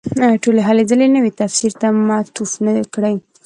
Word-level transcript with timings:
ټولې 0.43 0.61
هلې 0.67 0.83
ځلې 0.91 1.07
نوي 1.15 1.31
تفسیر 1.39 1.71
ته 1.81 1.87
معطوف 2.07 2.51
نه 2.65 2.71
کړي. 2.93 3.15